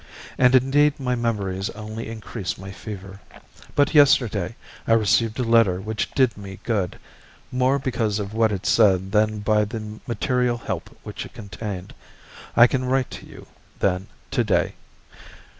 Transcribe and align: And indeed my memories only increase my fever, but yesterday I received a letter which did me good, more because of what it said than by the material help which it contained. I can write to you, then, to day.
And 0.35 0.55
indeed 0.55 0.99
my 0.99 1.13
memories 1.13 1.69
only 1.69 2.09
increase 2.09 2.57
my 2.57 2.71
fever, 2.71 3.21
but 3.75 3.93
yesterday 3.93 4.55
I 4.87 4.93
received 4.93 5.37
a 5.37 5.43
letter 5.43 5.79
which 5.79 6.09
did 6.15 6.35
me 6.35 6.57
good, 6.63 6.97
more 7.51 7.77
because 7.77 8.17
of 8.17 8.33
what 8.33 8.51
it 8.51 8.65
said 8.65 9.11
than 9.11 9.41
by 9.41 9.63
the 9.63 9.99
material 10.07 10.57
help 10.57 10.89
which 11.03 11.23
it 11.23 11.35
contained. 11.35 11.93
I 12.55 12.65
can 12.65 12.85
write 12.85 13.11
to 13.11 13.27
you, 13.27 13.45
then, 13.77 14.07
to 14.31 14.43
day. 14.43 14.73